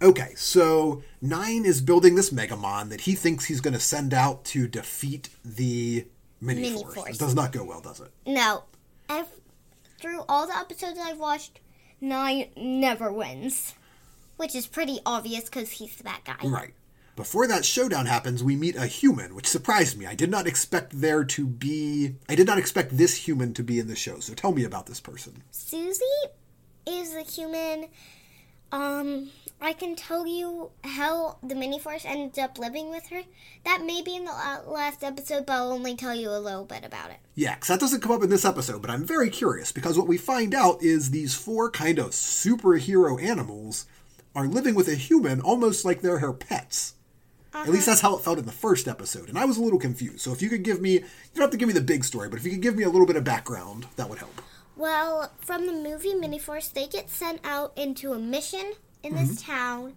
[0.02, 4.44] Okay, so Nine is building this Megamon that he thinks he's going to send out
[4.46, 6.06] to defeat the
[6.42, 6.96] Mini, Mini Force.
[6.96, 7.10] Force.
[7.12, 8.12] It does not go well, does it?
[8.26, 8.64] No,
[9.10, 9.28] I've,
[10.00, 11.60] through all the episodes I've watched,
[12.02, 13.74] Nine never wins,
[14.36, 16.36] which is pretty obvious because he's the bad guy.
[16.44, 16.74] Right.
[17.16, 20.08] Before that showdown happens, we meet a human, which surprised me.
[20.08, 22.16] I did not expect there to be.
[22.28, 24.20] I did not expect this human to be in the show.
[24.20, 25.44] So tell me about this person.
[25.52, 26.04] Susie
[26.88, 27.88] is a human.
[28.72, 29.30] Um,
[29.62, 33.22] I can tell you how the mini force ended up living with her.
[33.64, 34.32] That may be in the
[34.66, 37.18] last episode, but I'll only tell you a little bit about it.
[37.36, 40.08] Yeah, 'cause that doesn't come up in this episode, but I'm very curious because what
[40.08, 43.86] we find out is these four kind of superhero animals
[44.36, 46.96] are living with a human almost like they're her pets.
[47.54, 49.80] At least that's how it felt in the first episode, and I was a little
[49.80, 50.22] confused.
[50.22, 51.02] So if you could give me, you
[51.36, 52.90] don't have to give me the big story, but if you could give me a
[52.90, 54.42] little bit of background, that would help.
[54.76, 59.52] Well, from the movie Miniforce, they get sent out into a mission in this mm-hmm.
[59.52, 59.94] town,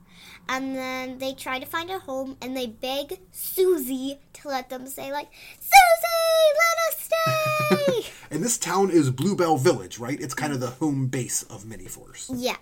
[0.49, 4.87] and then they try to find a home, and they beg Susie to let them
[4.87, 5.11] stay.
[5.12, 5.29] Like,
[5.61, 8.12] Susie, let us stay.
[8.31, 10.21] And this town is Bluebell Village, right?
[10.21, 12.29] It's kind of the home base of Miniforce.
[12.35, 12.57] yeah,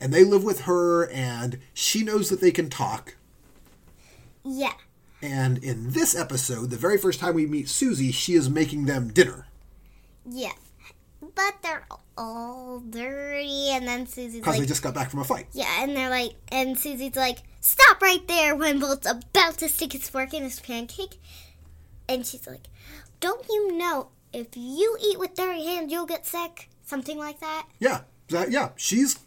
[0.00, 3.14] And they live with her, and she knows that they can talk.
[4.46, 4.74] Yeah,
[5.22, 9.08] And in this episode, the very first time we meet Susie, she is making them
[9.12, 9.46] dinner.
[10.30, 10.52] yeah.
[11.34, 15.20] But they're all dirty, and then Susie's like Because like, they just got back from
[15.20, 15.46] a fight.
[15.52, 19.92] yeah, and they're like, and Susie's like, stop right there when Volt's about to stick
[19.92, 21.18] his fork in his pancake.
[22.08, 22.68] And she's like,
[23.20, 26.68] don't you know if you eat with dirty hands, you'll get sick?
[26.84, 27.66] Something like that.
[27.80, 28.70] Yeah, that, yeah.
[28.76, 29.18] She's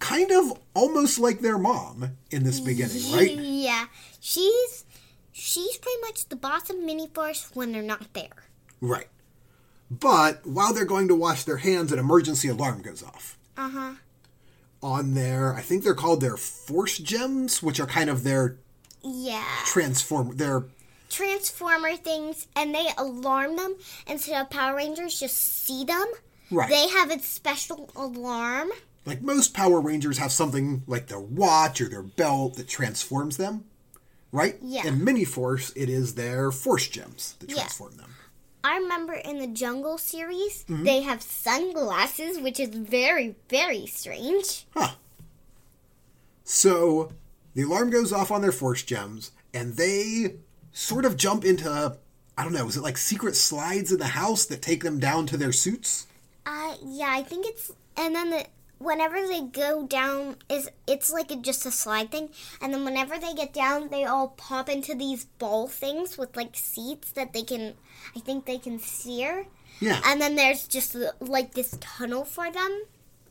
[0.00, 3.30] kind of almost like their mom in this beginning, right?
[3.30, 3.86] Yeah,
[4.24, 4.84] she's
[5.32, 8.44] she's pretty much the boss of Miniforce when they're not there.
[8.80, 9.08] Right.
[9.90, 13.38] But while they're going to wash their hands, an emergency alarm goes off.
[13.56, 13.92] Uh huh.
[14.82, 18.56] On their, I think they're called their force gems, which are kind of their
[19.02, 20.64] Yeah, transform, their
[21.10, 26.06] Transformer things, and they alarm them instead of Power Rangers just see them.
[26.50, 26.68] Right.
[26.68, 28.70] They have a special alarm.
[29.06, 33.64] like most Power Rangers have something like their watch or their belt that transforms them,
[34.34, 34.56] right?
[34.60, 34.86] Yeah.
[34.86, 37.56] In Mini Force, it is their force gems that Yeah.
[37.56, 38.10] transform them.
[38.64, 40.84] I remember in the Jungle series, Mm-hmm.
[40.84, 44.66] they have sunglasses, which is very, very strange.
[44.74, 44.94] Huh.
[46.44, 47.12] So
[47.54, 50.36] the alarm goes off on their force gems, and they
[50.72, 51.96] sort of jump into
[52.36, 55.26] I don't know, is it like secret slides in the house that take them down
[55.26, 56.08] to their suits?
[56.44, 57.70] Uh, yeah, I think it's.
[57.96, 58.44] And then the
[58.84, 62.28] whenever they go down is it's like a, just a slide thing
[62.60, 66.54] and then whenever they get down they all pop into these ball things with like
[66.56, 67.74] seats that they can
[68.14, 69.46] i think they can steer
[69.80, 70.00] Yeah.
[70.04, 72.82] and then there's just like this tunnel for them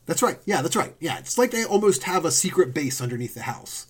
[0.06, 0.38] That's right.
[0.44, 0.94] Yeah, that's right.
[1.00, 3.86] Yeah, it's like they almost have a secret base underneath the house.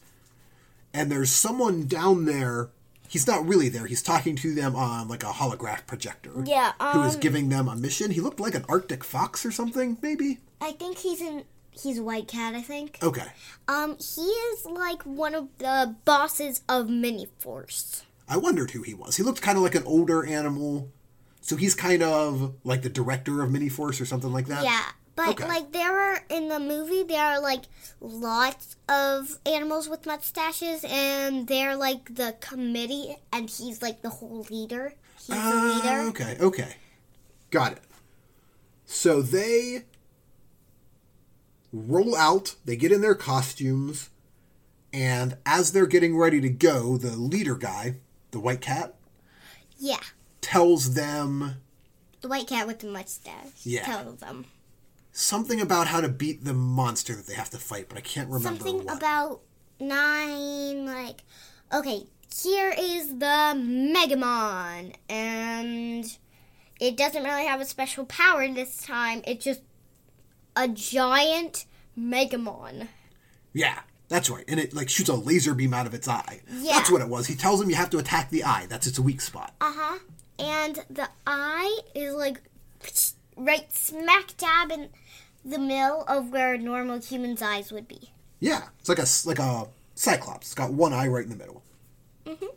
[0.92, 2.70] And there's someone down there.
[3.08, 3.86] He's not really there.
[3.86, 6.30] He's talking to them on like a holograph projector.
[6.46, 8.12] Yeah, who is um, giving them a mission.
[8.12, 10.38] He looked like an Arctic fox or something, maybe.
[10.60, 11.42] i think he's in
[11.82, 13.26] he's a white cat i think Okay.
[13.68, 18.94] um he is like one of the bosses of mini force I wondered who he
[18.94, 19.16] was.
[19.18, 20.88] He looked kind of like an older animal.
[21.42, 24.64] So he's kind of like the director of Miniforce or something like that.
[24.64, 24.80] Yeah,
[25.14, 25.46] but Okay.
[25.46, 27.64] like there are in the movie there are like
[28.00, 34.46] lots of animals with mustaches and they're like the committee and he's like the whole
[34.48, 34.94] leader.
[35.18, 36.08] He's the Ah, leader.
[36.08, 36.76] okay, okay.
[37.50, 37.80] Got it.
[38.86, 39.84] So they
[41.74, 44.10] roll out, they get in their costumes,
[44.92, 47.96] and as they're getting ready to go, the leader guy,
[48.30, 48.94] the white cat,
[49.76, 50.00] Yeah.
[50.40, 51.56] tells them
[52.20, 53.50] The white cat with the mustache.
[53.64, 53.84] Yeah.
[53.84, 54.46] Tells them.
[55.12, 58.28] something about how to beat the monster that they have to fight, but I can't
[58.28, 58.96] remember Something what.
[58.96, 59.40] about
[59.80, 61.22] nine like
[61.72, 62.04] okay,
[62.42, 66.16] here is the Megamon and
[66.80, 69.22] it doesn't really have a special power this time.
[69.26, 69.60] It just
[70.56, 71.66] a giant
[71.98, 72.88] Megamon.
[73.52, 74.44] Yeah, that's right.
[74.48, 76.40] And it like shoots a laser beam out of its eye.
[76.50, 76.74] Yeah.
[76.74, 77.26] That's what it was.
[77.26, 78.66] He tells them you have to attack the eye.
[78.68, 79.54] That's its weak spot.
[79.60, 79.98] Uh huh.
[80.38, 82.42] And the eye is like
[83.36, 84.88] right smack dab in
[85.44, 88.10] the middle of where a normal human's eyes would be.
[88.40, 90.48] Yeah, it's like a like a cyclops.
[90.48, 91.62] It's got one eye right in the middle.
[92.26, 92.48] Mhm.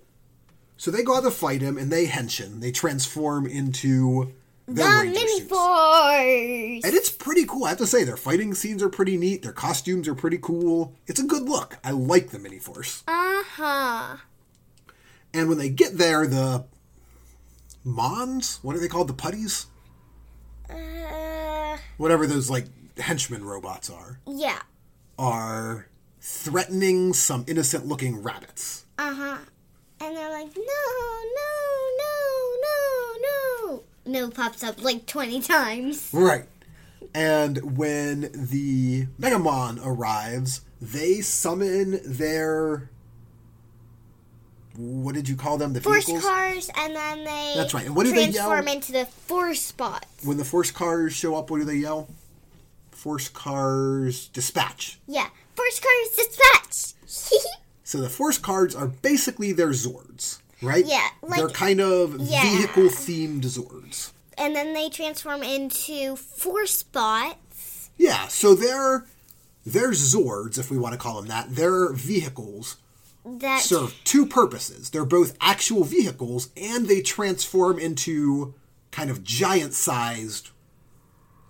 [0.77, 2.59] So they go out to fight him, and they henshin.
[2.61, 4.33] They transform into
[4.67, 6.83] the mini force.
[6.85, 7.63] and it's pretty cool.
[7.65, 9.41] I have to say, their fighting scenes are pretty neat.
[9.43, 10.93] Their costumes are pretty cool.
[11.07, 11.77] It's a good look.
[11.83, 13.03] I like the mini force.
[13.07, 14.17] Uh huh.
[15.33, 16.65] And when they get there, the
[17.83, 19.07] Mons, what are they called?
[19.07, 19.67] The putties,
[20.69, 22.65] Uh, whatever those like
[22.97, 24.61] henchmen robots are, yeah.
[25.17, 25.87] are
[26.19, 28.85] threatening some innocent-looking rabbits.
[28.97, 29.37] Uh huh.
[30.01, 30.63] And they're like, no,
[31.35, 31.56] no,
[34.07, 34.29] no.
[34.29, 36.09] Pops up like 20 times.
[36.13, 36.45] Right.
[37.13, 42.89] And when the Megamon arrives, they summon their.
[44.75, 45.73] What did you call them?
[45.73, 46.23] The Force vehicles?
[46.23, 47.85] cars, and then they That's right.
[47.87, 48.47] And what do they yell?
[48.49, 50.23] transform into the force bots.
[50.23, 52.07] When the Force cars show up, what do they yell?
[52.91, 54.99] Force cars dispatch.
[55.07, 55.29] Yeah.
[55.55, 57.43] Force cars dispatch.
[57.83, 60.85] So the Force cars are basically their Zords, right?
[60.85, 62.41] Yeah, like- They're kind of Yeah.
[62.57, 64.11] vehicle themed Zords.
[64.37, 67.89] and then they transform into force bots.
[67.97, 69.05] Yeah, so they're
[69.65, 71.55] they're Zords, if we want to call them that.
[71.55, 72.77] They're vehicles
[73.25, 74.91] That serve two purposes.
[74.91, 78.53] They're both actual vehicles and they transform into
[78.91, 80.49] kind of giant sized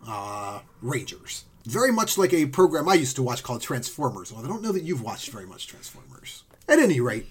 [0.08, 1.44] uh, Rangers.
[1.66, 4.72] Very much like a program I used to watch called Transformers, although I don't know
[4.72, 6.44] that you've watched very much Transformers.
[6.68, 7.28] At any rate,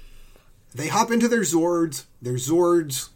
[0.77, 2.05] they hop into their Zords.
[2.21, 3.11] Their Zords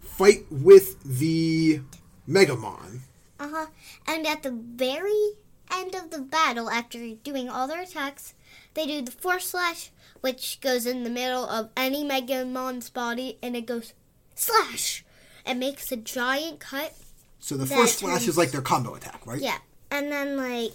[0.00, 1.80] fight with the
[2.28, 3.00] Megamon.
[3.38, 3.66] Uh huh.
[4.06, 5.32] And at the very
[5.72, 8.34] end of the battle, after doing all their attacks,
[8.74, 13.56] they do the force slash, which goes in the middle of any Megamon's body, and
[13.56, 13.94] it goes
[14.34, 15.04] slash.
[15.46, 16.94] It makes a giant cut.
[17.38, 19.40] So the force slash is like their combo attack, right?
[19.40, 19.58] Yeah.
[19.90, 20.72] And then, like,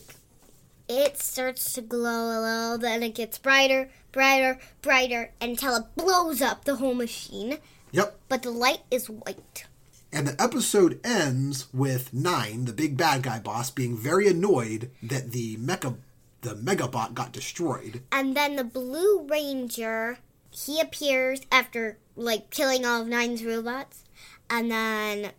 [0.90, 6.42] it starts to glow a little, then it gets brighter, brighter, brighter, until it blows
[6.42, 7.58] up the whole machine.
[7.92, 8.18] Yep.
[8.30, 9.66] But the light is white.
[10.14, 15.34] And the episode ends with Nine, the big bad guy boss, being very annoyed that
[15.34, 15.98] the mecha
[16.42, 18.04] the Megabot got destroyed.
[18.12, 24.06] And then the Blue Ranger, he appears after like killing all of Nine's robots,
[24.50, 25.32] and then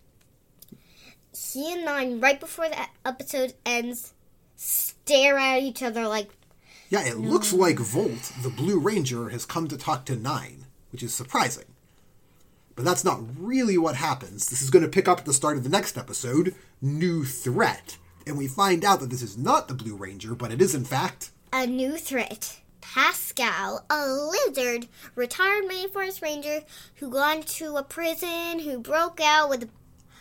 [1.33, 4.13] he and Nine, right before the episode ends,
[4.57, 6.29] stare at each other like,
[6.89, 11.03] Yeah, it looks like Volt, the Blue Ranger, has come to talk to Nine, which
[11.03, 11.65] is surprising.
[12.77, 14.49] But that's not really what happens.
[14.49, 17.97] This is going to pick up at the start of the next episode, New Threat.
[18.27, 20.85] And we find out that this is not the Blue Ranger, but it is in
[20.85, 22.61] fact a new threat.
[22.81, 26.61] Pascal, a lizard, retired Mini Force Ranger
[26.97, 29.71] who got into a prison, who broke out with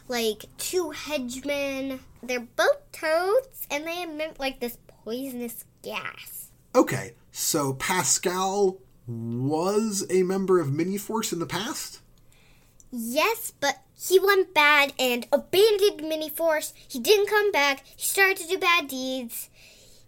[0.08, 2.00] like two hedgemen.
[2.24, 6.45] They're both toads, and they emit like this poisonous gas.
[6.76, 12.02] Okay, so Pascal was a member of Mini Force in the past?
[12.92, 16.74] Yes, but he went bad and abandoned Mini Force.
[16.76, 17.86] He didn't come back.
[17.96, 19.50] He started to do bad deeds.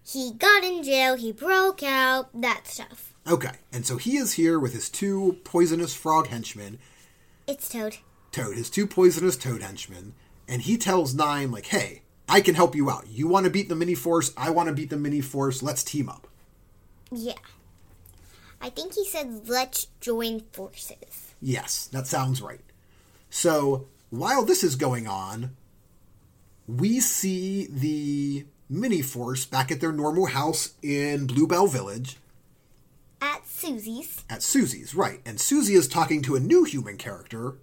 [0.05, 1.15] He got in jail.
[1.15, 2.29] He broke out.
[2.33, 3.13] That stuff.
[3.25, 6.79] Okay, and so he is here with his two poisonous frog henchmen,
[7.47, 7.97] It's Toad.
[8.33, 10.15] Toad, his two poisonous toad henchmen,
[10.49, 13.07] and he tells Nine, like, hey, I can help you out.
[13.07, 15.83] You want to beat the mini force, I want to beat the mini force, let's
[15.83, 16.27] team up.
[17.11, 17.33] Yeah.
[18.61, 21.33] I think he said, let's join forces.
[21.41, 22.61] Yes, that sounds right.
[23.29, 25.55] So, while this is going on,
[26.67, 32.17] we see the mini force back at their normal house in Bluebell Village
[33.21, 35.21] At Susie's, at Susie's, right.
[35.25, 37.55] And Susie is talking to a new human character.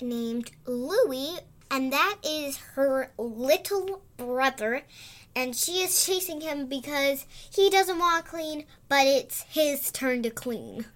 [0.00, 1.38] named Louie,
[1.70, 4.82] and that is her little brother.
[5.36, 10.22] And she is chasing him because he doesn't want to clean, but it's his turn
[10.22, 10.86] to clean.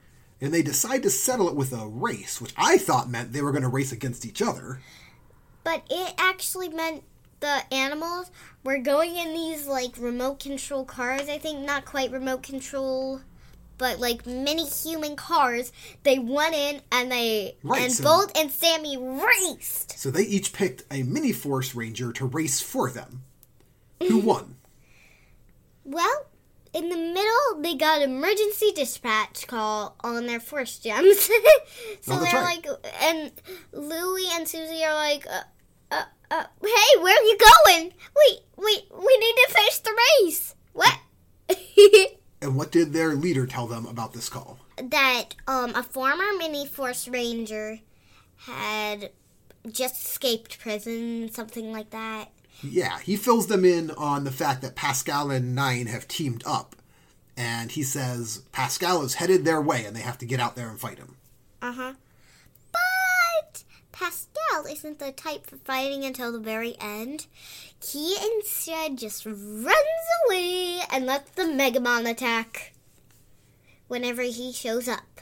[0.40, 3.50] And they decide to settle it with a race, which I thought meant they were
[3.50, 4.80] going to race against each other.
[5.64, 7.02] But it actually meant
[7.40, 8.30] the animals
[8.64, 11.28] were going in these like remote control cars.
[11.28, 13.20] I think not quite remote control,
[13.78, 15.72] but like mini human cars.
[16.04, 19.98] They went in and they Right, and so- Volt and Sammy raced.
[19.98, 23.24] So they each picked a mini force ranger to race for them.
[24.06, 24.54] Who won?
[25.84, 26.26] Well,
[26.74, 31.18] in the middle, they got emergency dispatch call on their force gems.
[32.02, 32.62] so Oh, they're right.
[32.66, 32.66] like,
[33.00, 33.32] and
[33.72, 35.44] Louie and Susie are like, uh,
[35.90, 37.84] uh, uh, hey, where are you going?
[38.14, 40.54] Wait, wait, we need to finish the race.
[40.74, 40.98] What?
[42.40, 44.58] And what did their leader tell them about this call?
[44.76, 47.80] that um, a former mini force ranger
[48.36, 49.10] had
[49.72, 52.28] just escaped prison, something like that.
[52.62, 56.74] Yeah, he fills them in on the fact that Pascal and Nine have teamed up.
[57.36, 60.68] And he says Pascal is headed their way and they have to get out there
[60.68, 61.16] and fight him.
[61.62, 61.92] Uh huh.
[62.72, 67.26] But Pascal isn't the type for fighting until the very end.
[67.80, 69.76] He instead just runs
[70.26, 72.72] away and lets the Megamon attack
[73.86, 75.20] whenever he shows up.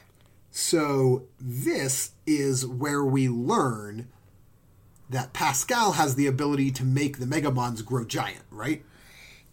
[0.51, 4.09] So this is where we learn
[5.11, 8.85] that Pascal has the ability to make the Megamons grow giant, right?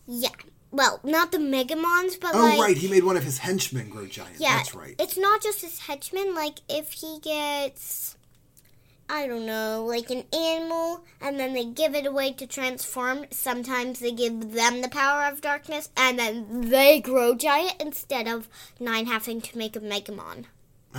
[0.07, 0.29] Yeah.
[0.71, 2.59] Well, not the Megamons, but Oh, like.
[2.59, 4.37] right, he made one of his henchmen grow giant.
[4.39, 4.95] Yeah, That's right.
[4.99, 6.33] It's not just his henchmen.
[6.33, 8.17] Like if he gets,
[9.07, 13.25] I don't know, like an animal, and then they give it away to transform.
[13.29, 18.49] Sometimes they give them the power of darkness, and then they grow giant instead of
[18.79, 20.45] Nine having to make a Megamon.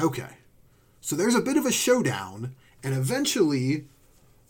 [0.01, 0.37] Okay.
[1.01, 3.87] So there's a bit of a showdown, and eventually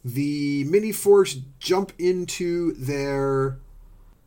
[0.05, 3.59] the mini force jump into their.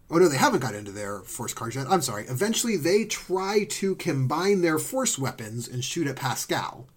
[0.09, 1.85] Oh no, they haven't got into their force cars yet.
[1.89, 2.25] I'm sorry.
[2.27, 6.87] Eventually they try to combine their force weapons and shoot at Pascal,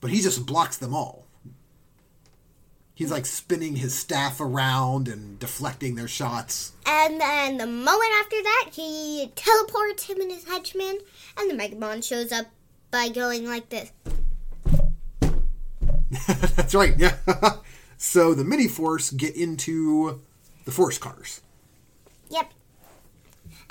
[0.00, 1.26] but he just blocks them all.
[2.94, 6.72] He's like spinning his staff around and deflecting their shots.
[6.84, 10.98] And then the moment after that, he teleports him and his henchman,
[11.38, 12.46] and the Megamon shows up
[12.90, 13.92] by going like this.
[16.56, 16.94] That's right.
[16.98, 17.14] Yeah.
[17.98, 20.20] so the mini force get into
[20.64, 21.42] the force cars.
[22.30, 22.50] Yep.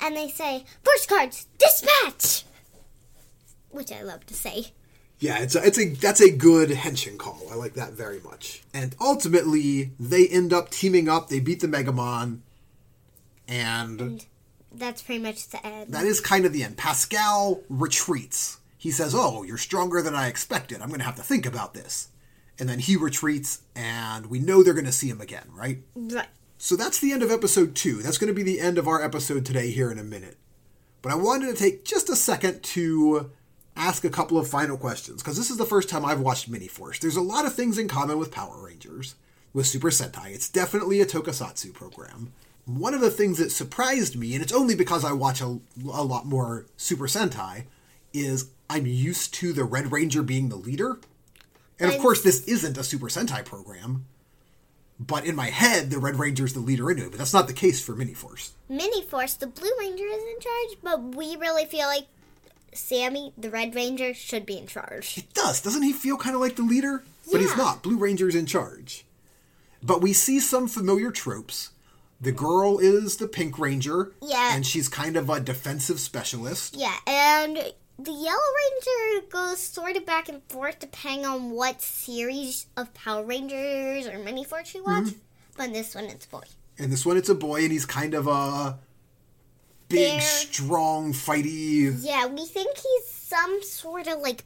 [0.00, 2.44] And they say, Force cars, dispatch!
[3.70, 4.68] Which I love to say.
[5.18, 7.40] Yeah, it's a, it's a that's a good henshin call.
[7.50, 8.62] I like that very much.
[8.72, 11.28] And ultimately, they end up teaming up.
[11.28, 12.38] They beat the Megamon,
[13.48, 14.24] and
[14.72, 15.92] That's pretty much the end.
[15.92, 16.76] that is kind of the end.
[16.76, 18.58] Pascal retreats.
[18.76, 20.80] He says, "Oh, you're stronger than I expected.
[20.80, 22.08] I'm going to have to think about this."
[22.58, 25.78] And then he retreats, and we know they're going to see him again, right?
[25.94, 26.26] Right.
[26.58, 28.02] So that's the end of episode two.
[28.02, 30.36] That's going to be the end of our episode today here in a minute.
[31.02, 33.30] But I wanted to take just a second to
[33.76, 36.66] ask a couple of final questions because this is the first time I've watched Mini
[36.66, 36.98] Force.
[36.98, 39.14] There's a lot of things in common with Power Rangers,
[39.52, 40.34] with Super Sentai.
[40.34, 42.32] It's definitely a tokusatsu program.
[42.66, 46.02] One of the things that surprised me, and it's only because I watch a, a
[46.02, 47.64] lot more Super Sentai,
[48.12, 50.98] is I'm used to the Red Ranger being the leader.
[51.80, 54.06] And of course, this isn't a Super Sentai program.
[55.00, 57.80] But in my head, the Red Ranger's the leader anyway, but that's not the case
[57.80, 58.52] for Mini Force.
[58.68, 62.06] Mini Force, the Blue Ranger is in charge, but we really feel like
[62.74, 65.18] Sammy, the Red Ranger, should be in charge.
[65.18, 65.60] It does.
[65.60, 67.04] Doesn't he feel kind of like the leader?
[67.30, 67.82] But he's not.
[67.82, 69.04] Blue Ranger's in charge.
[69.82, 71.70] But we see some familiar tropes.
[72.20, 74.12] The girl is the Pink Ranger.
[74.20, 74.56] Yeah.
[74.56, 76.76] And she's kind of a defensive specialist.
[76.76, 82.66] Yeah, and the Yellow Ranger goes sort of back and forth depending on what series
[82.76, 85.04] of Power Rangers or Mini Force you watch.
[85.04, 85.18] Mm-hmm.
[85.56, 86.44] But this one, it's boy.
[86.78, 88.78] And this one, it's a boy, and he's kind of a
[89.88, 91.92] big, strong, fighty.
[92.00, 94.44] Yeah, we think he's some sort of like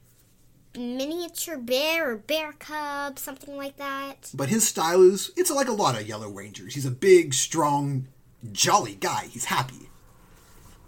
[0.75, 4.31] miniature bear or bear cub, something like that.
[4.33, 6.75] But his style is, it's like a lot of Yellow Rangers.
[6.75, 8.09] He's a big, strong,
[8.51, 9.27] jolly guy.
[9.31, 9.91] He's happy.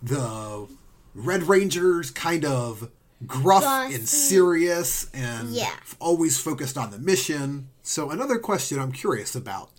[0.03, 0.67] The
[1.15, 2.91] Red Ranger's kind of
[3.27, 3.95] gruff Bossy.
[3.95, 5.75] and serious and Yeah.
[6.01, 7.69] always focused on the mission.
[7.83, 9.71] So, another question I'm curious about.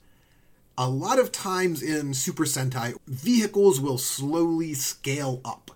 [0.77, 5.71] A lot of times in Super Sentai, vehicles will slowly scale up.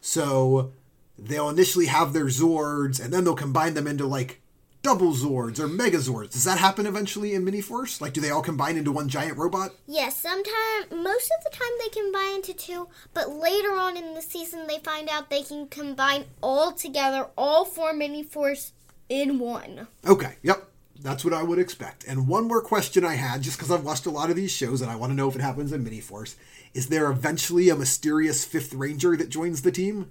[0.00, 0.72] So,
[1.18, 4.40] they'll initially have their Zords and then they'll combine them into like
[4.82, 6.32] double Zords or Megazords.
[6.32, 8.00] Does that happen eventually in Miniforce?
[8.00, 9.72] Like, do they all combine into one giant robot?
[9.86, 14.22] Yes, sometimes, most of the time they combine into two, but later on in the
[14.22, 18.72] season they find out they can combine all together, all four mini force
[19.08, 19.88] in one.
[20.06, 20.64] Okay, yep.
[21.00, 22.04] That's what I would expect.
[22.08, 24.82] And one more question I had, just because I've watched a lot of these shows
[24.82, 26.34] and I want to know if it happens in Miniforce.
[26.74, 30.10] Is there eventually a mysterious fifth ranger that joins the team?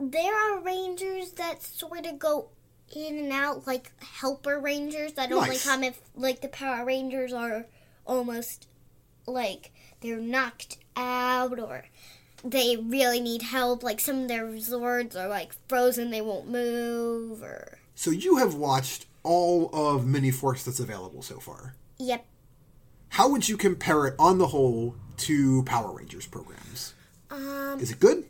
[0.00, 2.50] There are rangers that sort of go
[2.94, 7.66] in and out, like helper rangers that only come if, like, the Power Rangers are
[8.06, 8.68] almost
[9.26, 11.84] like they're knocked out or
[12.44, 13.82] they really need help.
[13.82, 17.78] Like, some of their swords are like frozen, they won't move, or.
[17.94, 21.74] So you have watched all of Mini Miniforce that's available so far.
[21.98, 22.24] Yep.
[23.10, 26.94] How would you compare it on the whole to Power Rangers programs?
[27.30, 28.24] Um, Is it good?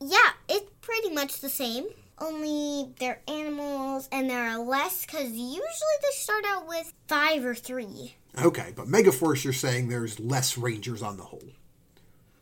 [0.00, 1.86] yeah, it's pretty much the same.
[2.18, 5.60] Only they're animals and there are less because usually
[6.02, 11.02] they start out with five or three Okay, but Megaforce, you're saying there's less Rangers
[11.02, 11.42] on the whole.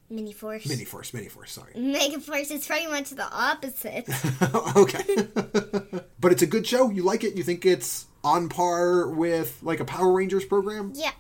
[0.09, 0.65] mini force.
[0.65, 1.73] Miniforce, Miniforce, sorry.
[1.77, 4.07] Mega force is pretty much the opposite.
[4.77, 5.05] okay.
[6.21, 6.91] but it's a good show.
[6.91, 7.35] You like it?
[7.37, 10.93] You think it's on par with like a Power Rangers program?
[10.95, 11.13] yeah.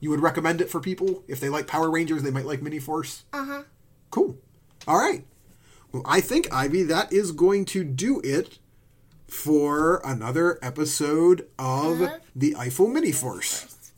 [0.00, 3.22] You would recommend it for people if they like Power Rangers, they might like Miniforce.
[3.32, 3.62] Uh huh.
[4.10, 4.36] Cool.
[4.88, 5.24] All right.
[5.92, 8.58] Well, I think Ivy, that is going to do it
[9.26, 13.92] for another episode of Of the Eiffel Mini Force.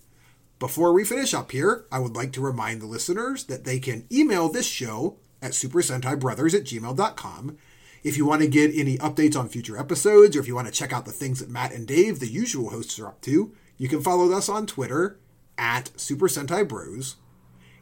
[0.59, 4.07] Before we finish up here, I would like to remind the listeners that they can
[4.11, 7.59] email this show at supersentaibrothers at gmail.com.
[8.03, 10.73] If you want to get any updates on future episodes, or if you want to
[10.73, 13.89] check out the things that Matt and Dave, the usual hosts, are up to, you
[13.89, 15.19] can follow us on Twitter
[15.57, 17.17] at Super Sentai Bros.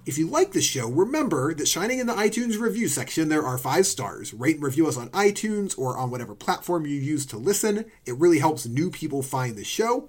[0.04, 3.56] If you like the show, remember that shining in the iTunes review section, there are
[3.56, 4.34] five stars.
[4.34, 7.84] Rate and review us on iTunes or on whatever platform you use to listen.
[8.04, 10.08] It really helps new people find the show.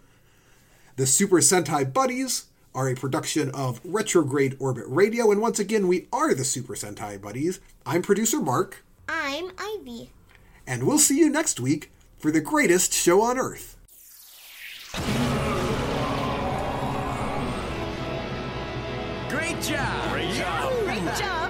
[0.96, 6.08] The Super Sentai Buddies are a production of Retrograde Orbit Radio, and once again, we
[6.12, 7.60] are the Super Sentai Buddies.
[7.86, 10.10] I'm producer Mark, I'm Ivy.
[10.66, 13.78] and we'll see you next week for the greatest show on Earth.
[19.64, 20.12] Job!
[20.12, 20.74] Great job.
[20.84, 21.43] Great job!